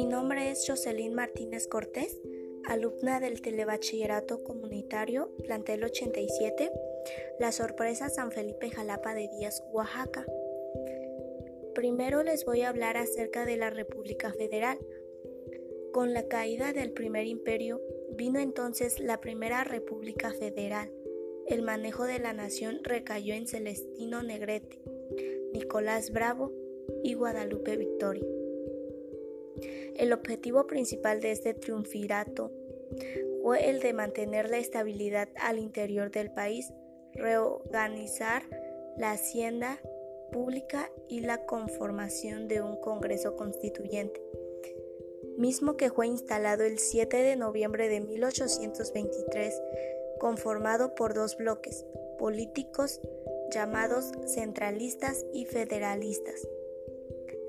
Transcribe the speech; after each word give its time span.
Mi 0.00 0.06
nombre 0.06 0.50
es 0.50 0.64
Jocelyn 0.66 1.12
Martínez 1.12 1.68
Cortés, 1.68 2.18
alumna 2.64 3.20
del 3.20 3.42
Telebachillerato 3.42 4.42
Comunitario 4.42 5.30
Plantel 5.44 5.84
87, 5.84 6.72
La 7.38 7.52
Sorpresa 7.52 8.08
San 8.08 8.32
Felipe 8.32 8.70
Jalapa 8.70 9.12
de 9.12 9.28
Díaz, 9.28 9.62
Oaxaca. 9.72 10.24
Primero 11.74 12.22
les 12.22 12.46
voy 12.46 12.62
a 12.62 12.70
hablar 12.70 12.96
acerca 12.96 13.44
de 13.44 13.58
la 13.58 13.68
República 13.68 14.32
Federal. 14.32 14.78
Con 15.92 16.14
la 16.14 16.28
caída 16.28 16.72
del 16.72 16.92
primer 16.92 17.26
imperio 17.26 17.82
vino 18.16 18.40
entonces 18.40 19.00
la 19.00 19.20
primera 19.20 19.64
República 19.64 20.32
Federal. 20.32 20.90
El 21.46 21.60
manejo 21.60 22.04
de 22.04 22.20
la 22.20 22.32
nación 22.32 22.80
recayó 22.84 23.34
en 23.34 23.46
Celestino 23.46 24.22
Negrete, 24.22 24.80
Nicolás 25.52 26.10
Bravo 26.10 26.54
y 27.04 27.12
Guadalupe 27.12 27.76
Victoria. 27.76 28.39
El 30.00 30.14
objetivo 30.14 30.66
principal 30.66 31.20
de 31.20 31.30
este 31.30 31.52
triunvirato 31.52 32.50
fue 33.42 33.68
el 33.68 33.80
de 33.80 33.92
mantener 33.92 34.48
la 34.48 34.56
estabilidad 34.56 35.28
al 35.36 35.58
interior 35.58 36.10
del 36.10 36.32
país, 36.32 36.72
reorganizar 37.12 38.42
la 38.96 39.10
hacienda 39.10 39.78
pública 40.32 40.90
y 41.06 41.20
la 41.20 41.44
conformación 41.44 42.48
de 42.48 42.62
un 42.62 42.80
Congreso 42.80 43.36
Constituyente, 43.36 44.22
mismo 45.36 45.76
que 45.76 45.90
fue 45.90 46.06
instalado 46.06 46.64
el 46.64 46.78
7 46.78 47.18
de 47.18 47.36
noviembre 47.36 47.90
de 47.90 48.00
1823, 48.00 49.60
conformado 50.18 50.94
por 50.94 51.12
dos 51.12 51.36
bloques 51.36 51.84
políticos 52.18 53.02
llamados 53.52 54.12
centralistas 54.24 55.26
y 55.34 55.44
federalistas. 55.44 56.48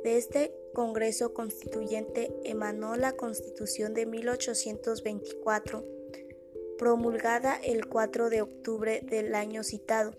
De 0.03 0.17
este 0.17 0.51
Congreso 0.73 1.33
Constituyente 1.33 2.33
emanó 2.43 2.95
la 2.95 3.13
Constitución 3.13 3.93
de 3.93 4.07
1824, 4.07 5.85
promulgada 6.77 7.55
el 7.63 7.87
4 7.87 8.31
de 8.31 8.41
octubre 8.41 9.01
del 9.03 9.35
año 9.35 9.63
citado, 9.63 10.13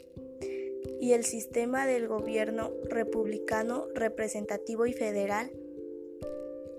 y 1.01 1.15
el 1.15 1.25
sistema 1.25 1.87
del 1.87 2.07
gobierno 2.07 2.71
republicano 2.85 3.89
representativo 3.95 4.87
y 4.87 4.93
federal, 4.93 5.51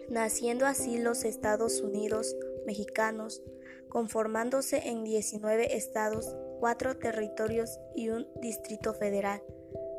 naciendo 0.07 0.65
así 0.65 0.97
los 0.97 1.25
Estados 1.25 1.81
Unidos 1.81 2.37
mexicanos, 2.65 3.43
conformándose 3.89 4.87
en 4.87 5.03
19 5.03 5.75
estados, 5.75 6.37
4 6.59 6.97
territorios 6.97 7.79
y 7.95 8.09
un 8.09 8.27
distrito 8.41 8.93
federal, 8.93 9.43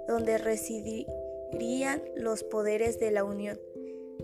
donde 0.09 0.39
los 2.17 2.43
poderes 2.45 2.99
de 2.99 3.11
la 3.11 3.25
Unión. 3.25 3.61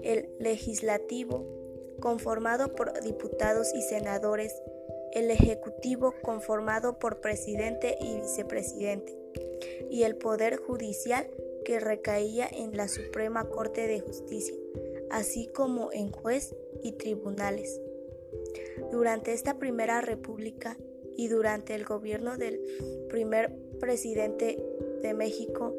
El 0.02 0.28
legislativo, 0.38 1.46
conformado 2.00 2.74
por 2.74 3.00
diputados 3.00 3.72
y 3.74 3.82
senadores, 3.82 4.54
el 5.12 5.30
ejecutivo, 5.30 6.14
conformado 6.22 6.98
por 6.98 7.20
presidente 7.20 7.96
y 8.00 8.16
vicepresidente, 8.16 9.16
y 9.90 10.02
el 10.04 10.16
poder 10.16 10.56
judicial, 10.56 11.28
que 11.64 11.78
recaía 11.78 12.48
en 12.50 12.76
la 12.76 12.88
Suprema 12.88 13.48
Corte 13.48 13.86
de 13.86 14.00
Justicia, 14.00 14.56
así 15.10 15.46
como 15.46 15.92
en 15.92 16.10
juez 16.10 16.54
y 16.82 16.92
tribunales. 16.92 17.80
Durante 18.90 19.32
esta 19.32 19.58
primera 19.58 20.00
república 20.00 20.78
y 21.16 21.28
durante 21.28 21.74
el 21.74 21.84
gobierno 21.84 22.38
del 22.38 22.60
primer 23.08 23.54
presidente 23.78 24.58
de 25.02 25.14
México, 25.14 25.74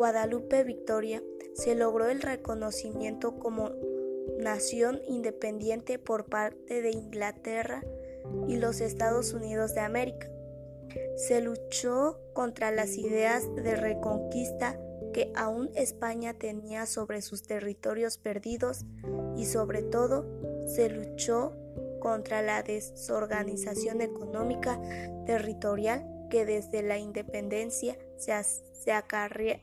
Guadalupe 0.00 0.64
Victoria 0.64 1.22
se 1.52 1.74
logró 1.74 2.08
el 2.08 2.22
reconocimiento 2.22 3.38
como 3.38 3.72
nación 4.38 5.02
independiente 5.06 5.98
por 5.98 6.24
parte 6.24 6.80
de 6.80 6.90
Inglaterra 6.90 7.82
y 8.48 8.56
los 8.56 8.80
Estados 8.80 9.34
Unidos 9.34 9.74
de 9.74 9.82
América. 9.82 10.26
Se 11.16 11.42
luchó 11.42 12.18
contra 12.32 12.70
las 12.70 12.96
ideas 12.96 13.44
de 13.56 13.76
reconquista 13.76 14.80
que 15.12 15.30
aún 15.36 15.68
España 15.74 16.32
tenía 16.32 16.86
sobre 16.86 17.20
sus 17.20 17.42
territorios 17.42 18.16
perdidos 18.16 18.86
y 19.36 19.44
sobre 19.44 19.82
todo 19.82 20.24
se 20.66 20.88
luchó 20.88 21.52
contra 22.00 22.40
la 22.40 22.62
desorganización 22.62 24.00
económica 24.00 24.80
territorial 25.26 26.19
que 26.30 26.46
desde 26.46 26.82
la 26.82 26.98
independencia 26.98 27.98
se, 28.16 28.32
se, 28.42 28.92
acarreaba. 28.92 29.60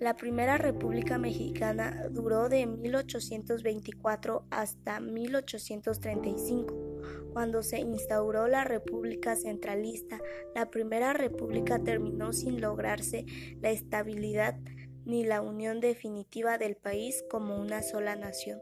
La 0.00 0.16
primera 0.16 0.58
República 0.58 1.16
Mexicana 1.16 2.08
duró 2.10 2.48
de 2.48 2.66
1824 2.66 4.46
hasta 4.50 4.98
1835, 4.98 6.74
cuando 7.32 7.62
se 7.62 7.78
instauró 7.78 8.48
la 8.48 8.64
República 8.64 9.36
Centralista. 9.36 10.20
La 10.56 10.70
primera 10.70 11.12
República 11.12 11.78
terminó 11.78 12.32
sin 12.32 12.60
lograrse 12.60 13.26
la 13.60 13.70
estabilidad 13.70 14.58
ni 15.04 15.24
la 15.24 15.40
unión 15.40 15.78
definitiva 15.78 16.58
del 16.58 16.74
país 16.74 17.24
como 17.30 17.56
una 17.56 17.82
sola 17.82 18.16
nación. 18.16 18.60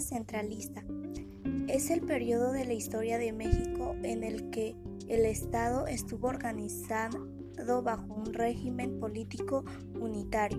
Centralista 0.00 0.82
es 1.68 1.90
el 1.90 2.00
periodo 2.00 2.52
de 2.52 2.64
la 2.64 2.72
historia 2.72 3.18
de 3.18 3.32
México 3.32 3.94
en 4.02 4.24
el 4.24 4.50
que 4.50 4.74
el 5.08 5.26
Estado 5.26 5.86
estuvo 5.86 6.28
organizado 6.28 7.28
bajo 7.82 8.14
un 8.14 8.32
régimen 8.32 8.98
político 8.98 9.64
unitario. 10.00 10.58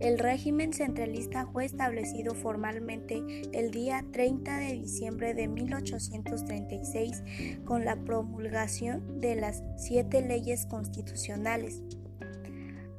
El 0.00 0.18
régimen 0.18 0.72
centralista 0.72 1.46
fue 1.46 1.64
establecido 1.64 2.34
formalmente 2.34 3.22
el 3.52 3.70
día 3.70 4.04
30 4.12 4.58
de 4.58 4.72
diciembre 4.72 5.34
de 5.34 5.48
1836 5.48 7.22
con 7.64 7.84
la 7.84 7.96
promulgación 7.96 9.20
de 9.20 9.36
las 9.36 9.62
siete 9.76 10.20
leyes 10.20 10.66
constitucionales 10.66 11.82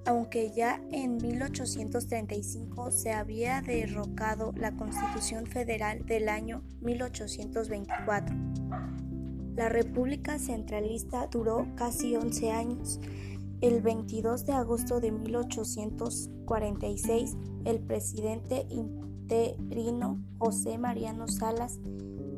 aunque 0.06 0.52
ya 0.56 0.80
en 0.92 1.18
1835 1.18 2.92
se 2.92 3.12
había 3.12 3.62
derrocado 3.62 4.54
la 4.56 4.72
Constitución 4.76 5.48
Federal 5.48 6.06
del 6.06 6.30
año 6.30 6.62
1824. 6.82 8.36
La 9.56 9.68
República 9.70 10.38
Centralista 10.38 11.26
duró 11.28 11.66
casi 11.76 12.16
11 12.16 12.52
años. 12.52 13.00
El 13.62 13.82
22 13.82 14.46
de 14.46 14.54
agosto 14.54 15.00
de 15.00 15.12
1846, 15.12 17.36
el 17.64 17.80
presidente 17.80 18.68
interino 18.70 20.24
José 20.38 20.78
Mariano 20.78 21.28
Salas 21.28 21.80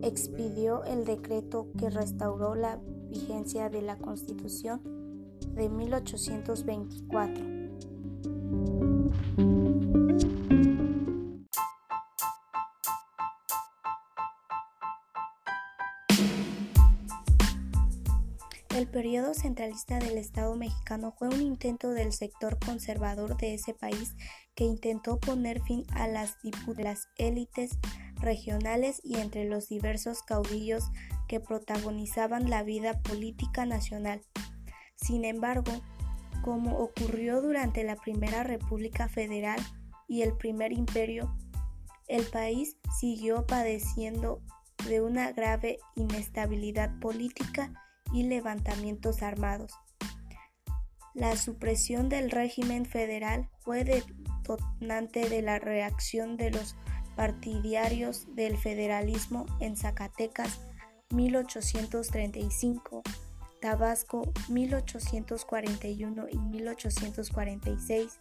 expidió 0.04 0.86
el 0.86 1.04
decreto 1.06 1.68
que 1.78 1.90
restauró 1.90 2.56
la 2.56 2.80
vigencia 3.10 3.70
de 3.70 3.82
la 3.82 3.98
Constitución 3.98 4.82
de 5.56 5.70
1824. 5.70 7.57
El 18.78 18.88
periodo 18.88 19.34
centralista 19.34 19.98
del 19.98 20.20
Estado 20.20 20.56
mexicano 20.56 21.12
fue 21.18 21.30
un 21.30 21.42
intento 21.42 21.90
del 21.90 22.14
sector 22.14 22.60
conservador 22.64 23.36
de 23.36 23.56
ese 23.56 23.74
país 23.74 24.14
que 24.54 24.66
intentó 24.66 25.20
poner 25.20 25.64
fin 25.64 25.84
a 25.96 26.08
las 26.08 26.38
élites 27.18 27.72
regionales 28.18 29.02
y 29.04 29.16
entre 29.18 29.46
los 29.46 29.68
diversos 29.68 30.22
caudillos 30.22 30.92
que 31.28 31.40
protagonizaban 31.40 32.52
la 32.52 32.62
vida 32.62 33.02
política 33.02 33.66
nacional. 33.66 34.22
Sin 34.96 35.26
embargo, 35.26 35.72
como 36.44 36.78
ocurrió 36.78 37.42
durante 37.42 37.84
la 37.84 37.96
Primera 37.96 38.44
República 38.44 39.10
Federal 39.10 39.60
y 40.08 40.22
el 40.22 40.38
Primer 40.38 40.72
Imperio, 40.72 41.36
el 42.08 42.26
país 42.28 42.78
siguió 43.00 43.48
padeciendo 43.48 44.40
de 44.88 45.02
una 45.02 45.32
grave 45.32 45.80
inestabilidad 45.96 47.00
política 47.00 47.74
y 48.14 48.24
levantamientos 48.24 49.22
armados. 49.22 49.74
La 51.14 51.36
supresión 51.36 52.10
del 52.10 52.30
régimen 52.30 52.86
federal 52.86 53.50
fue 53.60 53.84
detonante 53.84 55.30
de 55.30 55.42
la 55.42 55.60
reacción 55.60 56.38
de 56.38 56.52
los 56.52 56.76
partidarios 57.16 58.28
del 58.36 58.58
federalismo 58.58 59.48
en 59.60 59.76
Zacatecas 59.76 60.62
1835, 61.10 63.02
Tabasco 63.60 64.32
1841 64.50 66.28
y 66.30 66.38
1846 66.38 68.20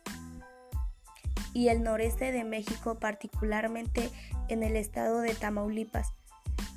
y 1.52 1.68
el 1.68 1.82
noreste 1.82 2.32
de 2.32 2.44
México, 2.44 2.98
particularmente 2.98 4.10
en 4.48 4.62
el 4.62 4.76
estado 4.76 5.20
de 5.20 5.34
Tamaulipas. 5.34 6.12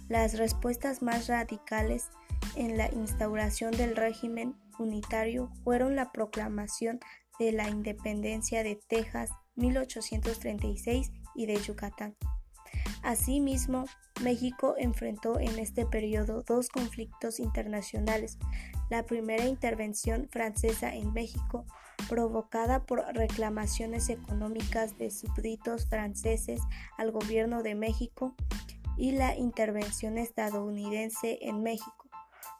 Las 0.07 0.38
respuestas 0.38 1.01
más 1.01 1.27
radicales 1.27 2.09
en 2.55 2.77
la 2.77 2.91
instauración 2.93 3.71
del 3.71 3.95
régimen 3.95 4.55
unitario 4.77 5.51
fueron 5.63 5.95
la 5.95 6.11
proclamación 6.11 6.99
de 7.39 7.51
la 7.51 7.69
independencia 7.69 8.63
de 8.63 8.79
Texas 8.87 9.31
1836 9.55 11.11
y 11.35 11.45
de 11.45 11.55
Yucatán. 11.61 12.15
Asimismo, 13.01 13.85
México 14.21 14.75
enfrentó 14.77 15.39
en 15.39 15.57
este 15.59 15.85
periodo 15.85 16.43
dos 16.43 16.69
conflictos 16.69 17.39
internacionales. 17.39 18.37
La 18.89 19.05
primera 19.05 19.45
intervención 19.45 20.27
francesa 20.29 20.93
en 20.93 21.13
México, 21.13 21.65
provocada 22.09 22.85
por 22.85 22.99
reclamaciones 23.15 24.09
económicas 24.09 24.97
de 24.97 25.11
súbditos 25.11 25.87
franceses 25.87 26.59
al 26.97 27.11
gobierno 27.11 27.63
de 27.63 27.75
México, 27.75 28.35
y 28.99 29.13
la 29.13 29.37
intervención 29.37 30.17
estadounidense 30.17 31.39
en 31.41 31.63
México, 31.63 31.98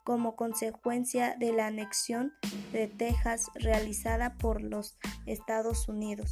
como 0.04 0.36
consecuencia 0.36 1.36
de 1.38 1.54
la 1.54 1.68
anexión 1.68 2.34
de 2.72 2.88
Texas 2.88 3.50
realizada 3.56 4.38
por 4.38 4.62
los 4.62 4.98
Estados 5.26 5.88
Unidos. 5.88 6.32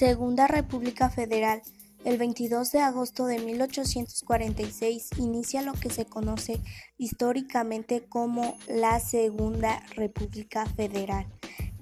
Segunda 0.00 0.46
República 0.46 1.10
Federal. 1.10 1.60
El 2.06 2.16
22 2.16 2.72
de 2.72 2.80
agosto 2.80 3.26
de 3.26 3.38
1846 3.38 5.10
inicia 5.18 5.60
lo 5.60 5.74
que 5.74 5.90
se 5.90 6.06
conoce 6.06 6.58
históricamente 6.96 8.06
como 8.08 8.56
la 8.66 8.98
Segunda 9.00 9.82
República 9.96 10.64
Federal, 10.64 11.26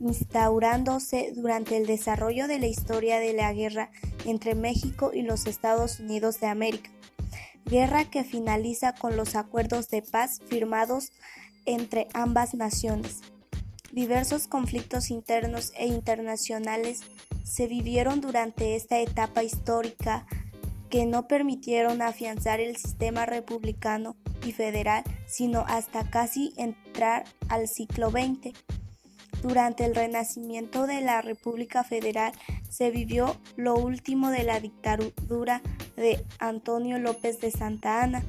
instaurándose 0.00 1.32
durante 1.34 1.76
el 1.76 1.86
desarrollo 1.86 2.46
de 2.46 2.58
la 2.58 2.66
historia 2.66 3.18
de 3.18 3.32
la 3.32 3.52
guerra 3.52 3.90
entre 4.24 4.54
México 4.54 5.10
y 5.12 5.22
los 5.22 5.46
Estados 5.46 6.00
Unidos 6.00 6.40
de 6.40 6.46
América, 6.46 6.90
guerra 7.64 8.04
que 8.04 8.24
finaliza 8.24 8.94
con 8.94 9.16
los 9.16 9.34
acuerdos 9.34 9.88
de 9.88 10.02
paz 10.02 10.40
firmados 10.48 11.12
entre 11.64 12.08
ambas 12.14 12.54
naciones. 12.54 13.20
Diversos 13.92 14.46
conflictos 14.46 15.10
internos 15.10 15.72
e 15.76 15.86
internacionales 15.86 17.00
se 17.42 17.66
vivieron 17.66 18.20
durante 18.20 18.76
esta 18.76 18.98
etapa 19.00 19.42
histórica 19.42 20.26
que 20.90 21.06
no 21.06 21.28
permitieron 21.28 22.02
afianzar 22.02 22.60
el 22.60 22.76
sistema 22.76 23.26
republicano 23.26 24.16
y 24.44 24.52
federal, 24.52 25.04
sino 25.26 25.64
hasta 25.66 26.08
casi 26.08 26.52
entrar 26.56 27.24
al 27.48 27.68
siglo 27.68 28.10
XX. 28.10 28.54
Durante 29.43 29.85
el 29.85 29.94
renacimiento 29.94 30.87
de 30.87 31.00
la 31.00 31.23
República 31.23 31.85
Federal 31.85 32.32
se 32.69 32.90
vivió 32.90 33.37
lo 33.56 33.76
último 33.76 34.31
de 34.31 34.43
la 34.43 34.58
dictadura 34.58 35.62
de 35.96 36.25
Antonio 36.38 36.99
López 36.99 37.40
de 37.40 37.50
Santa 37.50 38.02
Ana, 38.02 38.25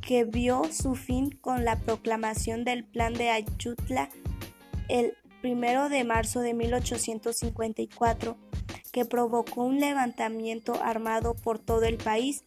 que 0.00 0.24
vio 0.24 0.64
su 0.72 0.96
fin 0.96 1.30
con 1.30 1.64
la 1.64 1.78
proclamación 1.78 2.64
del 2.64 2.84
Plan 2.84 3.14
de 3.14 3.30
Ayutla 3.30 4.08
el 4.88 5.14
primero 5.40 5.88
de 5.88 6.04
marzo 6.04 6.40
de 6.40 6.54
1854, 6.54 8.36
que 8.92 9.04
provocó 9.04 9.62
un 9.64 9.80
levantamiento 9.80 10.74
armado 10.82 11.34
por 11.34 11.58
todo 11.58 11.84
el 11.84 11.96
país, 11.96 12.44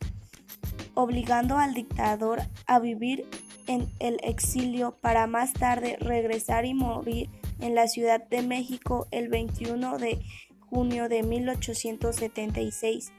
obligando 0.94 1.57
al 1.57 1.74
dictador 1.74 2.41
a 2.68 2.80
vivir 2.80 3.25
en 3.68 3.89
el 4.00 4.19
exilio 4.24 4.95
para 5.01 5.27
más 5.27 5.53
tarde 5.53 5.98
regresar 6.00 6.65
y 6.65 6.74
morir 6.74 7.30
en 7.59 7.75
la 7.75 7.87
Ciudad 7.87 8.27
de 8.27 8.41
México 8.41 9.07
el 9.11 9.29
21 9.29 9.97
de 9.97 10.21
junio 10.59 11.09
de 11.09 11.23
1876. 11.23 13.11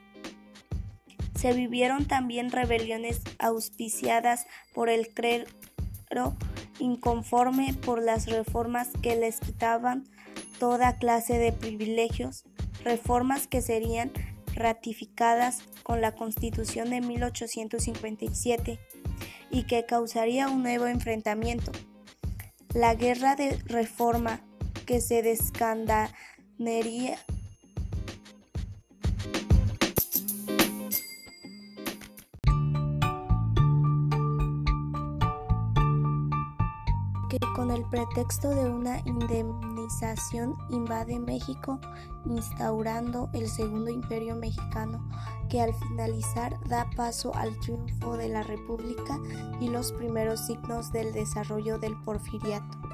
Se 1.38 1.52
vivieron 1.52 2.06
también 2.06 2.50
rebeliones 2.50 3.20
auspiciadas 3.38 4.46
por 4.74 4.88
el 4.88 5.08
clero 5.08 5.46
inconforme 6.78 7.74
por 7.74 8.02
las 8.02 8.26
reformas 8.26 8.88
que 9.02 9.16
les 9.16 9.40
quitaban 9.40 10.04
toda 10.58 10.96
clase 10.96 11.38
de 11.38 11.52
privilegios, 11.52 12.44
reformas 12.84 13.46
que 13.46 13.60
serían 13.60 14.12
ratificadas 14.54 15.62
con 15.82 16.00
la 16.00 16.12
Constitución 16.12 16.90
de 16.90 17.00
1857 17.00 18.78
y 19.50 19.62
que 19.64 19.84
causaría 19.84 20.48
un 20.48 20.62
nuevo 20.62 20.86
enfrentamiento. 20.86 21.72
La 22.76 22.94
guerra 22.94 23.36
de 23.36 23.58
reforma 23.68 24.40
que 24.84 25.00
se 25.00 25.22
descandanería. 25.22 27.16
Que 37.30 37.38
con 37.54 37.70
el 37.70 37.82
pretexto 37.88 38.50
de 38.50 38.68
una 38.68 38.98
indemnización 39.06 39.75
invade 40.70 41.18
México, 41.18 41.80
instaurando 42.24 43.28
el 43.32 43.48
Segundo 43.48 43.90
Imperio 43.90 44.36
Mexicano, 44.36 45.08
que 45.48 45.60
al 45.60 45.74
finalizar 45.74 46.58
da 46.68 46.88
paso 46.96 47.34
al 47.34 47.58
triunfo 47.60 48.16
de 48.16 48.28
la 48.28 48.42
República 48.42 49.18
y 49.60 49.68
los 49.68 49.92
primeros 49.92 50.46
signos 50.46 50.92
del 50.92 51.12
desarrollo 51.12 51.78
del 51.78 51.96
porfiriato. 52.02 52.85